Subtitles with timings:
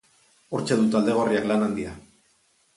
[0.55, 1.95] Hortxe du talde gorriak lan handia.